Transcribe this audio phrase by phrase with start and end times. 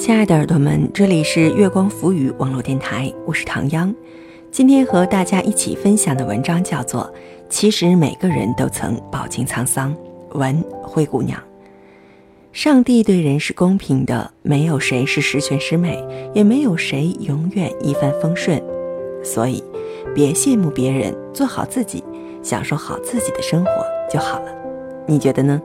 [0.00, 3.94] 亲爱的耳朵们，这里是月光浮语网络电台，我是唐央。
[4.50, 7.02] 今天和大家一起分享的文章叫做
[7.50, 9.94] 《其实每个人都曾饱经沧桑》，
[10.38, 11.38] 文灰姑娘。
[12.50, 18.58] 上帝对人是公平的，没有谁是十全十美，也没有谁永远一帆风顺。
[19.22, 19.62] 所以，
[20.14, 22.02] 别羡慕别人，做好自己，
[22.42, 23.70] 享受好自己的生活
[24.10, 24.46] 就好了。
[25.06, 25.60] 你觉得呢？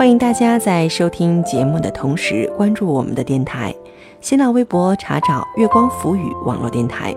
[0.00, 3.74] 欢迎大家在收听节目的同时关注我们的电台，
[4.22, 7.14] 新浪微博查找“月光浮语”网络电台，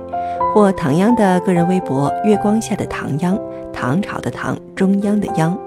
[0.53, 3.39] 或唐央的个人微博“月光下的唐央”，
[3.72, 5.58] 唐朝的唐，中央的央。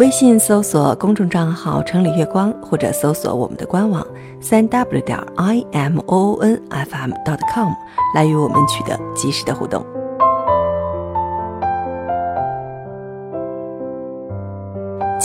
[0.00, 4.06] 微信搜索公众账号“城里月光”，或者搜索我们的官网
[4.38, 7.72] 三 w 点 i m o o n f m dot com
[8.14, 9.82] 来与我们取得及时的互动。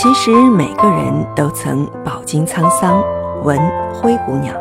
[0.06, 3.04] 其实每个人都曾饱经沧桑。
[3.44, 3.60] 文
[3.92, 4.56] 灰姑娘，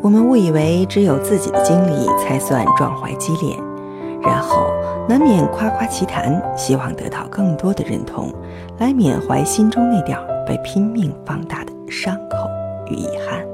[0.00, 3.56] 我们误以为只有自己的经历才算壮怀激烈，
[4.22, 4.68] 然后
[5.08, 8.32] 难免夸夸其谈，希望得到更多的认同，
[8.78, 10.16] 来缅怀心中那点
[10.46, 12.48] 被拼命放大的伤口
[12.88, 13.44] 与遗憾。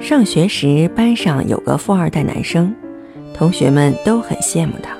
[0.00, 2.72] 上学时，班上有个富二代男生。
[3.42, 4.96] 同学们都很羡慕他，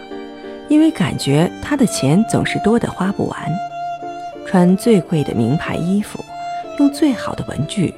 [0.66, 3.38] 因为感觉他的钱总是多得花不完，
[4.44, 6.18] 穿最贵的名牌衣服，
[6.80, 7.94] 用最好的文具，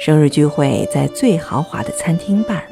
[0.00, 2.62] 生日聚会在最豪华的餐厅办，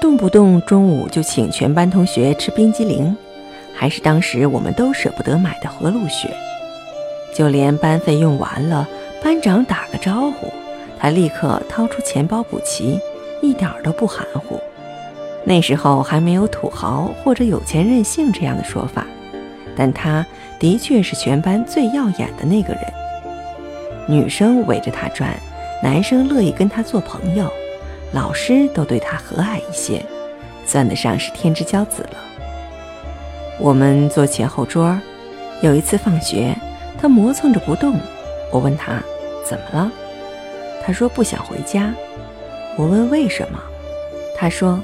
[0.00, 3.16] 动不动中午就请全班同学吃冰激凌，
[3.72, 6.28] 还是当时我们都舍不得买的和路雪。
[7.32, 8.88] 就连班费用完了，
[9.22, 10.52] 班长打个招呼，
[10.98, 12.98] 他立刻掏出钱包补齐，
[13.40, 14.60] 一点都不含糊。
[15.46, 19.06] 那时候还没有土豪或者有钱任性这样的说法，
[19.76, 20.24] 但他
[20.58, 22.82] 的确是全班最耀眼的那个人。
[24.08, 25.38] 女生围着他转，
[25.82, 27.46] 男生乐意跟他做朋友，
[28.12, 30.02] 老师都对他和蔼一些，
[30.64, 32.16] 算得上是天之骄子了。
[33.60, 34.98] 我们坐前后桌，
[35.60, 36.56] 有一次放学，
[36.98, 37.98] 他磨蹭着不动，
[38.50, 38.98] 我问他
[39.44, 39.92] 怎么了，
[40.82, 41.92] 他说不想回家。
[42.76, 43.58] 我问为什么，
[44.38, 44.82] 他说。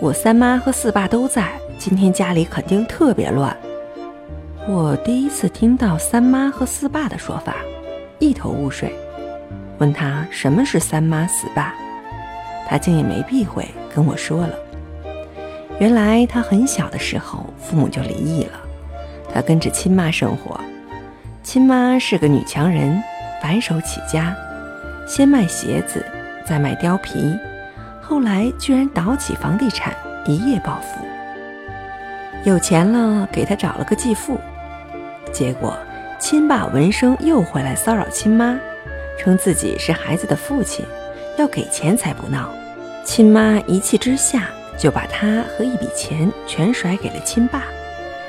[0.00, 3.56] 我三妈和四爸都在，今天家里肯定特别乱。
[4.66, 7.54] 我第一次听到三妈和四爸的说法，
[8.18, 8.92] 一头雾水。
[9.78, 11.74] 问他什么是三妈四爸，
[12.68, 14.54] 他竟也没避讳跟我说了。
[15.78, 18.60] 原来他很小的时候父母就离异了，
[19.32, 20.60] 他跟着亲妈生活。
[21.44, 23.00] 亲妈是个女强人，
[23.40, 24.34] 白手起家，
[25.06, 26.04] 先卖鞋子，
[26.44, 27.36] 再卖貂皮。
[28.06, 29.94] 后来居然倒起房地产，
[30.26, 31.02] 一夜暴富。
[32.44, 34.38] 有钱了，给他找了个继父。
[35.32, 35.74] 结果
[36.18, 38.58] 亲爸闻声又回来骚扰亲妈，
[39.18, 40.84] 称自己是孩子的父亲，
[41.38, 42.50] 要给钱才不闹。
[43.04, 47.62] 亲妈一气之下就把他和一笔钱全甩给了亲爸，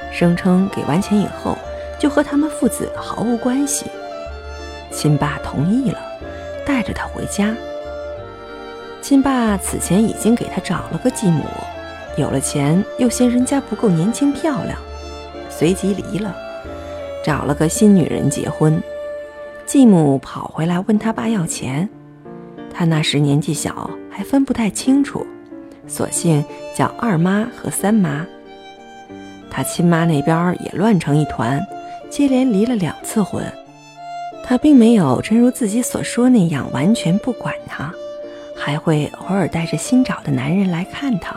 [0.10, 1.58] 声称给完钱以后
[2.00, 3.88] 就和他们父子毫无关系。
[4.90, 6.00] 亲爸同意了，
[6.66, 7.54] 带着他回家。
[9.06, 11.44] 亲爸此前已经给他找了个继母，
[12.18, 14.76] 有了钱又嫌人家不够年轻漂亮，
[15.48, 16.36] 随即离了，
[17.24, 18.82] 找了个新女人结婚。
[19.64, 21.88] 继母跑回来问他爸要钱，
[22.74, 25.24] 他那时年纪小，还分不太清楚，
[25.86, 26.44] 索性
[26.76, 28.26] 叫二妈和三妈。
[29.52, 31.64] 他亲妈那边也乱成一团，
[32.10, 33.46] 接连离了两次婚。
[34.44, 37.94] 他并没有真如自己所说那样完全不管他。
[38.66, 41.36] 还会偶尔带着新找的男人来看他，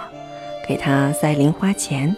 [0.67, 2.17] 给他塞零花钱，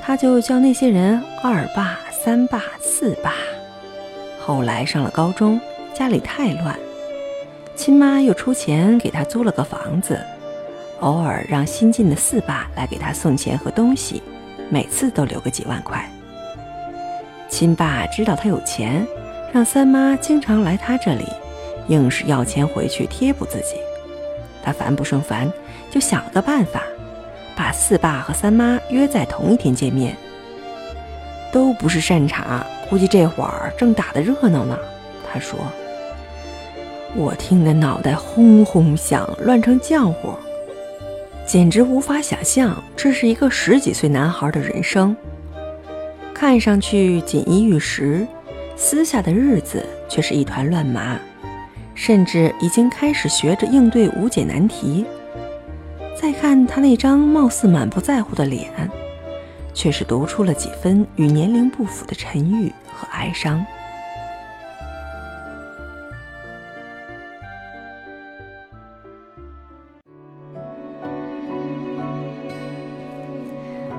[0.00, 3.32] 他就叫那些人二爸、三爸、四爸。
[4.38, 5.60] 后来上了高中，
[5.92, 6.78] 家里太乱，
[7.74, 10.24] 亲妈又出钱给他租了个房子，
[11.00, 14.22] 偶尔让新进的四爸来给他送钱和东西，
[14.70, 16.08] 每次都留个几万块。
[17.48, 19.04] 亲爸知道他有钱，
[19.52, 21.26] 让三妈经常来他这里，
[21.88, 23.74] 硬是要钱回去贴补自己。
[24.64, 25.52] 他烦不胜烦，
[25.90, 26.82] 就想了个办法，
[27.54, 30.16] 把四爸和三妈约在同一天见面。
[31.52, 34.76] 都不是善茬，估计这会儿正打得热闹呢。
[35.30, 35.58] 他说
[37.14, 40.30] ：“我听得脑袋轰轰响，乱成浆糊，
[41.46, 45.14] 简直无法想象这是一个十几岁男孩的人生。
[46.32, 48.26] 看上去锦衣玉食，
[48.76, 51.16] 私下的日子却是一团乱麻。”
[51.94, 55.04] 甚至已经开始学着应对无解难题。
[56.20, 58.70] 再看他那张貌似满不在乎的脸，
[59.72, 63.64] 却是读出了几分与年龄不符的沉郁和哀伤。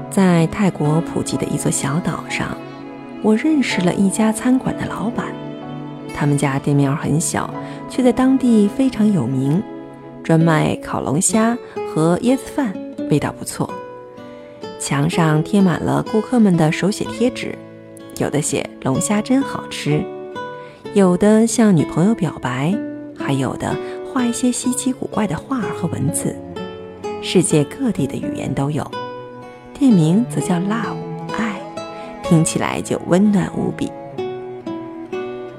[0.09, 2.57] 在泰国普吉的一座小岛上，
[3.21, 5.25] 我认识了一家餐馆的老板。
[6.15, 7.53] 他们家店面很小，
[7.89, 9.61] 却在当地非常有名，
[10.23, 11.57] 专卖烤龙虾
[11.93, 12.73] 和椰子饭，
[13.09, 13.69] 味道不错。
[14.79, 17.57] 墙上贴满了顾客们的手写贴纸，
[18.17, 20.03] 有的写“龙虾真好吃”，
[20.93, 22.77] 有的向女朋友表白，
[23.17, 23.75] 还有的
[24.11, 26.35] 画一些稀奇古怪的画儿和文字，
[27.21, 28.85] 世界各地的语言都有。
[29.73, 30.97] 店名则叫 “love
[31.38, 31.59] 爱”，
[32.23, 33.91] 听起来就温暖无比。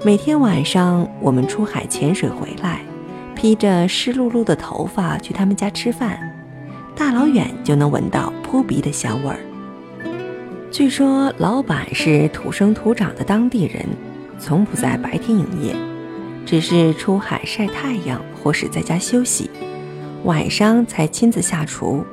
[0.05, 2.81] 每天晚上，我们出海潜水回来，
[3.35, 6.19] 披着湿漉漉的头发去他们家吃饭，
[6.95, 9.39] 大老远就能闻到扑鼻的香味儿。
[10.71, 13.85] 据说老板是土生土长的当地人，
[14.39, 15.75] 从不在白天营业，
[16.45, 19.51] 只是出海晒太阳或是在家休息，
[20.25, 22.05] 晚上才亲自下厨。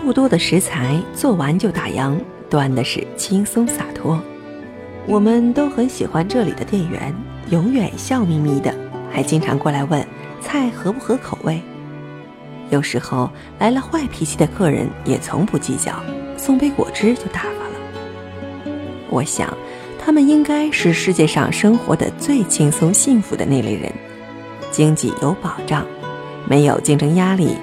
[0.00, 2.16] 不多的食材做完就打烊，
[2.48, 4.18] 端的是轻松洒脱。
[5.08, 7.14] 我们都很喜欢这里的店员，
[7.50, 8.74] 永远笑眯眯的，
[9.08, 10.04] 还经常过来问
[10.40, 11.62] 菜合不合口味。
[12.70, 13.30] 有时候
[13.60, 15.92] 来了坏脾气的客人，也从不计较，
[16.36, 18.72] 送杯果汁就打发了。
[19.08, 19.56] 我想，
[19.96, 23.92] 他们应该是世界上生活的最轻松幸福的那类人，
[24.72, 25.86] 经济有保障，
[26.48, 27.56] 没有竞争压力。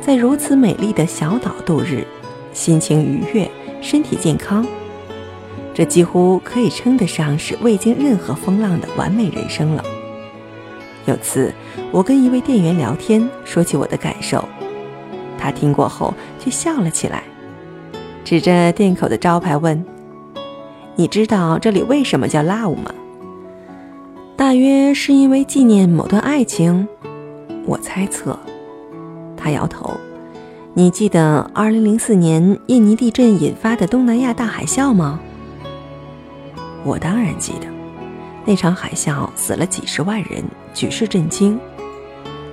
[0.00, 2.04] 在如此美丽的小岛度日，
[2.52, 3.48] 心情愉悦，
[3.80, 4.66] 身体健康，
[5.78, 9.84] 这几乎可以称得上是未经任何风浪的完美人生了。
[11.06, 11.54] 有次，
[11.92, 14.44] 我跟一位店员聊天，说起我的感受，
[15.38, 17.22] 他听过后却笑了起来，
[18.24, 19.84] 指着店口的招牌问
[20.98, 22.92] ：“你知道这里为什么叫 Love 吗？”
[24.36, 26.88] 大约是因为纪念某段爱情，
[27.66, 28.36] 我猜测。
[29.36, 29.94] 他摇头，
[30.74, 35.20] 你记得2004年印尼地震引发的东南亚大海啸吗？
[36.84, 37.66] 我当然记得，
[38.46, 40.42] 那场海啸死了几十万人，
[40.72, 41.58] 举世震惊。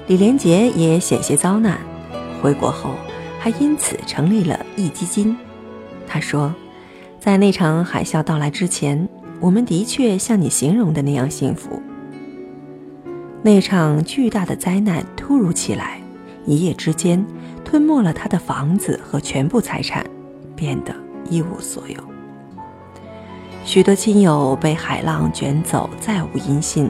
[0.08, 1.80] 李连杰也险些遭难，
[2.42, 2.92] 回国后
[3.40, 5.36] 还因此成立了壹基金。
[6.08, 6.54] 他说，
[7.20, 9.08] 在那场海啸到来之前，
[9.40, 11.82] 我们的确像你形容的那样幸福。
[13.42, 16.00] 那场巨大的灾难突如其来。
[16.48, 17.26] 一夜之间，
[17.64, 20.06] 吞没了他的房子和全部财产，
[20.56, 20.96] 变得
[21.28, 22.15] 一无所有。
[23.66, 26.88] 许多亲友被海浪卷走，再无音信，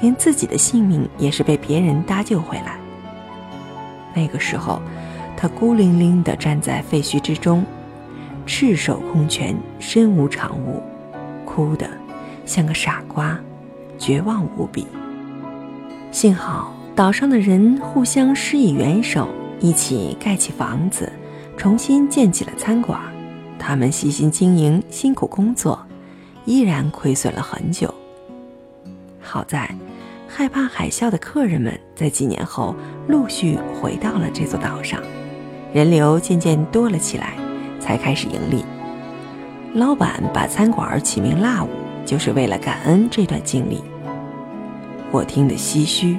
[0.00, 2.76] 连自己的性命也是被别人搭救回来。
[4.12, 4.82] 那个时候，
[5.36, 7.64] 他孤零零地站在废墟之中，
[8.44, 10.82] 赤手空拳，身无长物，
[11.46, 11.88] 哭得
[12.44, 13.38] 像个傻瓜，
[13.96, 14.86] 绝望无比。
[16.10, 16.74] 幸好。
[16.94, 19.26] 岛上的人互相施以援手，
[19.60, 21.10] 一起盖起房子，
[21.56, 23.00] 重新建起了餐馆。
[23.58, 25.78] 他们细心经营，辛苦工作，
[26.44, 27.92] 依然亏损了很久。
[29.20, 29.68] 好在，
[30.28, 32.74] 害怕海啸的客人们在几年后
[33.06, 35.00] 陆续回到了这座岛上，
[35.72, 37.34] 人流渐渐多了起来，
[37.78, 38.64] 才开始盈利。
[39.74, 41.68] 老板把餐馆起名“辣舞”，
[42.04, 43.82] 就是为了感恩这段经历。
[45.10, 46.18] 我听得唏嘘。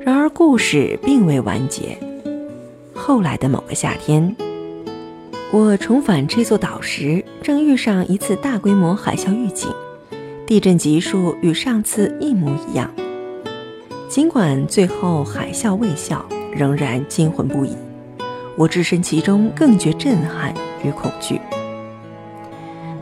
[0.00, 1.98] 然而，故事并未完结。
[2.94, 4.36] 后来的某个夏天，
[5.52, 9.70] 我重返这座岛时，正遇上一次大规模海啸预警，
[10.48, 12.90] 地震级数与上次一模一样。
[14.08, 17.76] 尽管最后海啸未消，仍然惊魂不已。
[18.56, 21.40] 我置身其中，更觉震撼与恐惧。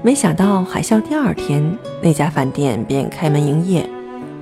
[0.02, 3.88] 没想到海啸第二天，那家饭店便开门营业，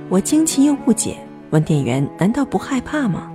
[0.09, 1.15] 我惊奇又不解。
[1.51, 3.31] 问店员：“难道不害怕吗？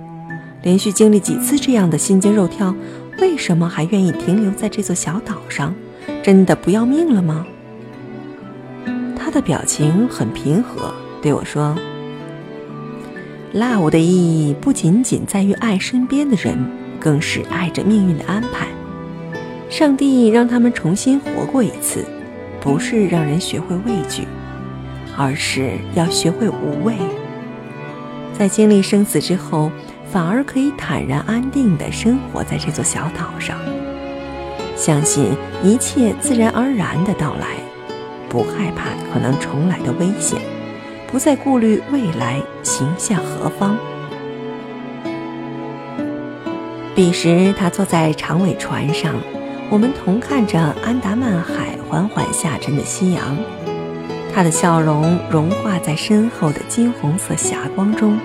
[0.61, 2.75] 连续经历几次这样的心惊肉跳，
[3.19, 5.73] 为什么还愿意停留在这座小岛上？
[6.23, 7.45] 真的不要命了吗？”
[9.17, 11.75] 他的表情很平和，对我说
[13.53, 16.57] ：“Love 的意义不仅仅在于爱身边的人，
[16.99, 18.67] 更是爱着命运的安排。
[19.69, 22.03] 上帝让他们重新活过一次，
[22.59, 24.23] 不是让人学会畏惧，
[25.15, 26.95] 而是要学会无畏。”
[28.33, 29.69] 在经历生死之后，
[30.11, 33.57] 反而可以坦然安定地生活在这座小岛上，
[34.79, 37.57] 相信一切自然而然的到来，
[38.29, 40.39] 不害怕可能重来的危险，
[41.11, 43.77] 不再顾虑未来行向何方。
[46.95, 49.15] 彼时，他坐在长尾船上，
[49.69, 53.37] 我们同看着安达曼海缓缓下沉的夕阳，
[54.33, 58.17] 他的笑容融化在身后的金红色霞光中。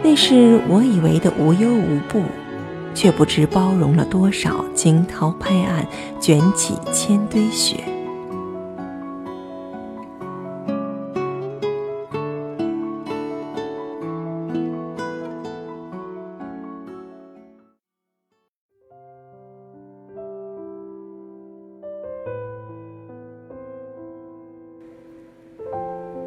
[0.00, 2.22] 那是我以为的无忧无怖，
[2.94, 5.86] 却不知包容了多少惊涛拍岸，
[6.20, 7.82] 卷起千堆雪。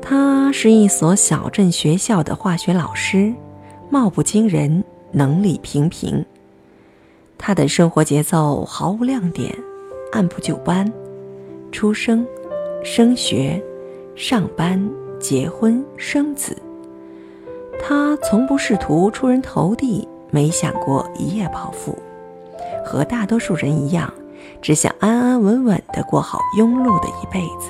[0.02, 3.34] 他是一所小镇学校的化学老师，
[3.90, 6.24] 貌不惊人，能力平平。
[7.38, 9.56] 他的生活节奏毫无亮点，
[10.12, 10.92] 按部就班：
[11.72, 12.26] 出生、
[12.84, 13.62] 升学、
[14.16, 14.90] 上班、
[15.20, 16.58] 结婚、生子。
[17.80, 21.96] 他从不试图出人头地，没想过一夜暴富，
[22.84, 24.12] 和大多数人一样，
[24.62, 27.70] 只想安安稳稳地过好庸碌的一辈子。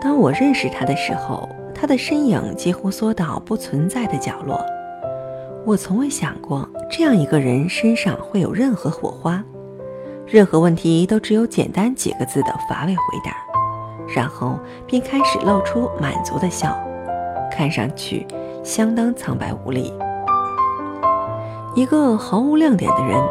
[0.00, 4.60] 当我认识他的时候，他的身影几乎缩到不存在的角落。
[5.68, 9.44] 我从未想过这样一个人身上会有任何火花，
[10.26, 13.36] 任何问题都只有简单几个字的乏味回答，
[14.16, 16.74] 然后便开始露出满足的笑，
[17.52, 18.26] 看上去
[18.64, 19.92] 相当苍白无力。
[21.74, 23.22] 一个毫无亮点的人，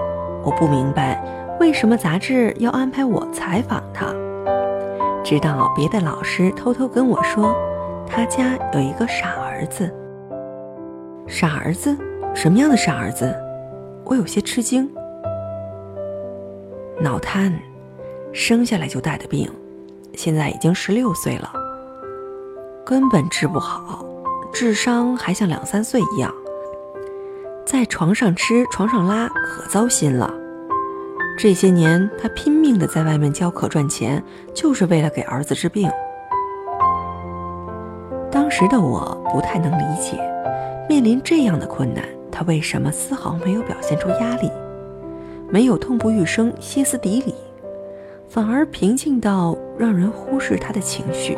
[0.44, 1.20] 我不明白
[1.60, 4.14] 为什么杂志要安排我采访他。
[5.24, 7.56] 直到别的老师偷偷跟我说，
[8.06, 9.92] 他家有一个傻儿子。
[11.26, 11.98] 傻儿子？
[12.38, 13.36] 什么样的傻儿子？
[14.06, 14.88] 我有些吃惊。
[17.02, 17.52] 脑瘫，
[18.32, 19.52] 生下来就带的病，
[20.14, 21.52] 现在已经十六岁了，
[22.86, 24.06] 根本治不好，
[24.54, 26.32] 智商还像两三岁一样，
[27.66, 30.32] 在床上吃，床上拉，可糟心了。
[31.40, 35.90] 这些年，他拼命的在外面教课赚钱，就是为了给儿子治病。
[38.32, 40.22] 当时的我不太能理解，
[40.88, 42.04] 面临这样的困难，
[42.38, 44.52] 他为什么丝毫没有表现出压力，
[45.50, 47.34] 没有痛不欲生、歇斯底里，
[48.30, 51.36] 反而平静到让人忽视他的情绪。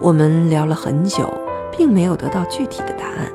[0.00, 1.30] 我们聊了很久，
[1.70, 3.30] 并没有得到具体的答案，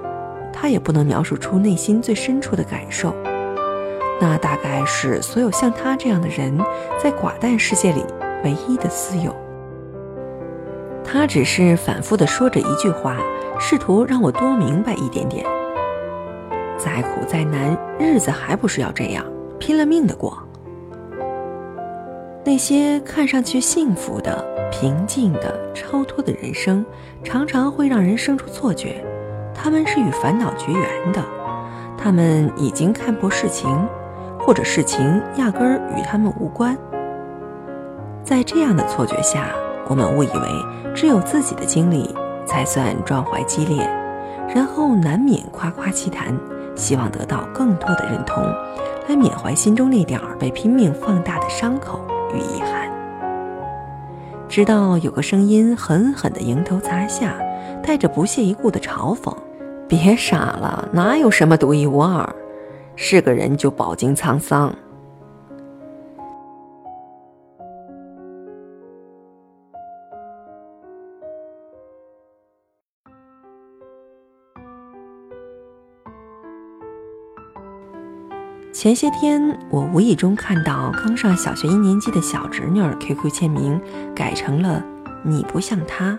[0.52, 3.14] 他也不能描述出内心最深处的感受。
[4.20, 6.58] 那大概是所有像他这样的人
[6.98, 8.04] 在寡淡世界里
[8.44, 9.32] 唯一的私有。
[11.12, 13.18] 他只是反复的说着一句话，
[13.60, 15.46] 试图让我多明白一点点。
[16.78, 19.26] 再苦再难，日子还不是要这样
[19.60, 20.42] 拼了命的过。
[22.46, 24.42] 那些看上去幸福的、
[24.72, 26.86] 平静的、超脱的人生，
[27.26, 29.04] 常常会让人生出错觉，
[29.54, 31.22] 他们是与烦恼绝缘的，
[31.98, 33.86] 他们已经看破世情。
[34.44, 36.76] 或者事情压根儿与他们无关。
[38.24, 39.50] 在这样的错觉下，
[39.92, 43.86] 我们误以为只有自己的经历才算壮怀激烈，
[44.56, 46.34] 然后难免夸夸其谈，
[46.78, 48.42] 希望得到更多的认同，
[49.10, 52.00] 来缅怀心中那点儿被拼命放大的伤口
[52.34, 52.90] 与遗憾。
[54.48, 57.36] 直到有个声音狠狠地迎头砸下，
[57.84, 59.36] 带着不屑一顾的嘲讽
[59.90, 62.34] ：“别傻了，哪有什么独一无二？”
[62.96, 64.74] 是个人就饱经沧桑。
[78.82, 83.80] 前些天，我无意中看到刚上小学一年级的小侄女 QQ 签名
[84.16, 84.84] 改成了
[85.24, 86.18] “你不像他”。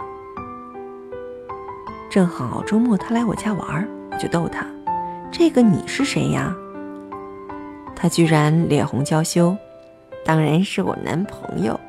[2.09, 4.64] 正好周末他来我家玩，我就逗他
[5.33, 6.54] ：“这个你是谁呀？”
[7.97, 9.57] 他居然脸红娇羞，
[10.25, 11.81] 当然是我男朋友。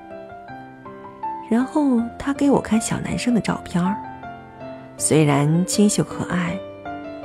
[1.52, 3.96] 然后他给我看小男生的照片儿，
[4.98, 6.58] 虽然清秀可爱，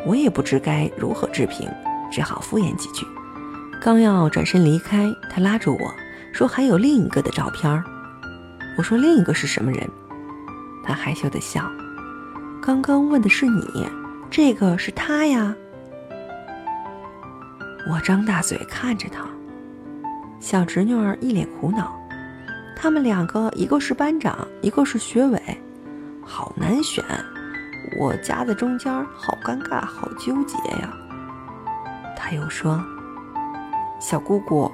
[0.05, 1.67] 我也不知该如何置评，
[2.11, 3.07] 只好敷衍几句。
[3.81, 5.95] 刚要转身离开，他拉住我
[6.33, 7.83] 说：“还有另一个的照片。”
[8.77, 9.89] 我说：“另一个是什么人？”
[10.85, 11.71] 他害羞的笑
[12.61, 13.89] ：“刚刚问的是你，
[14.31, 15.55] 这个是他呀。”
[17.89, 19.25] 我张大嘴看着他，
[20.41, 21.97] 小侄女儿一脸苦恼。
[22.77, 25.41] 他们两个，一个是班长，一个是学委，
[26.23, 27.05] 好难选。
[27.99, 30.93] 我夹在中间，好尴尬，好纠结呀。
[32.17, 32.85] 他又说
[34.01, 34.71] ：“小姑姑，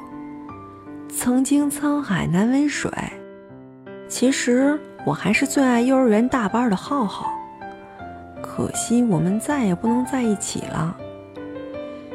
[1.09, 2.91] 曾经沧海难为水，
[4.07, 7.33] 其实我还是最爱幼儿园大班的浩浩。
[8.43, 10.95] 可惜我们再也不能在一起了。”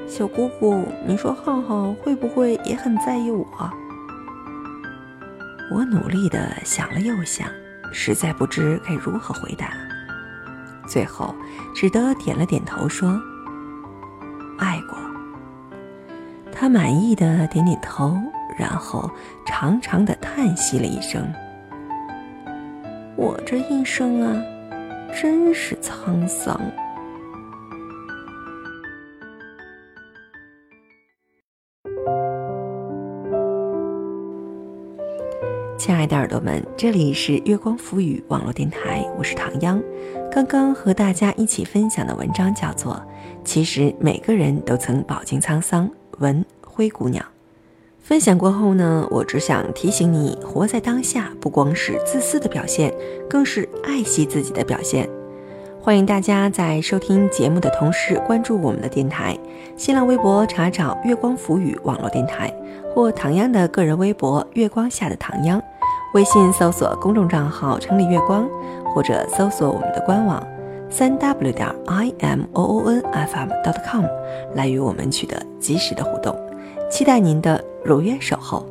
[0.08, 3.46] 小姑姑，你说浩浩会不会也很在意我？
[5.72, 7.48] 我努力的想了又想，
[7.92, 9.72] 实在不知该如何回答，
[10.88, 11.36] 最后
[11.76, 13.20] 只得点了点头，说
[16.62, 18.18] ：“他满意的点点头，
[18.58, 19.10] 然后
[19.46, 21.26] 长长的叹息了一声
[23.16, 24.44] ：“我这一生啊，
[25.14, 26.60] 真是沧桑。”
[35.78, 39.82] 亲爱的耳朵们，这里是月光浮语网络电台，我是唐央。
[40.30, 42.96] 刚刚和大家一起分享的文章叫做
[43.46, 45.88] 《其实每个人都曾饱经沧桑》，
[46.20, 47.26] 文灰姑娘。
[48.02, 52.94] 分享过后呢，我只想提醒你，活在当下不光是自私的表现，
[53.30, 55.08] 更是爱惜自己的表现。
[55.82, 59.38] 欢迎大家在收听节目的同时关注我们的电台，
[59.78, 62.54] 新浪微博查找“月光浮语网络电台”
[62.94, 65.62] 或唐央的个人微博“月光下的唐央”。
[66.16, 68.50] 微信搜索公众账号“城里月光”，
[68.94, 70.46] 或者搜索我们的官网
[70.90, 74.04] “三 w 点 i m o o n f m dot com”
[74.56, 76.36] 来与我们取得及时的互动，
[76.90, 78.66] 期待您的如约守候。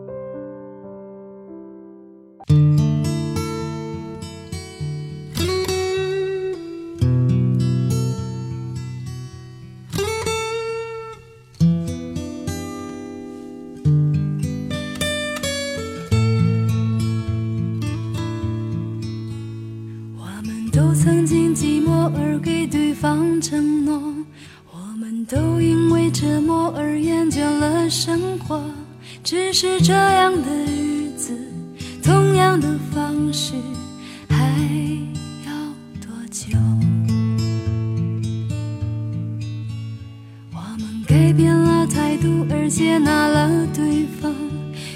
[42.09, 44.35] 态度，而接纳了对方。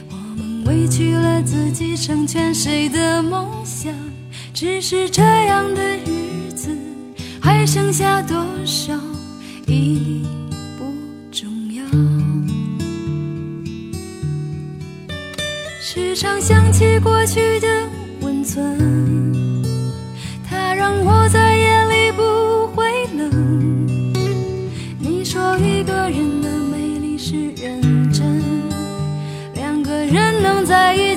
[0.09, 3.93] 我们委屈了自己，成全谁的梦想？
[4.54, 6.75] 只是这样的日子，
[7.39, 8.99] 还剩下多少？
[9.67, 10.23] 已
[10.78, 10.84] 不
[11.30, 11.84] 重要。
[15.82, 17.69] 时常想起过去的
[18.23, 18.78] 温存，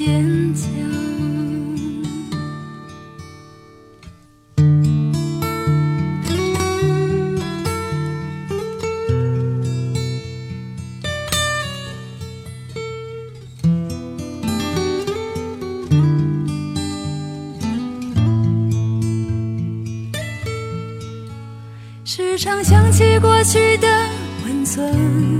[0.00, 0.70] 坚强。
[22.06, 23.86] 时常想起过去的
[24.46, 25.39] 温存，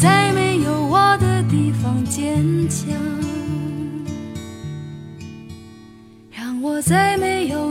[0.00, 2.88] 在没有我的地方坚强，
[6.30, 7.69] 让我在没有。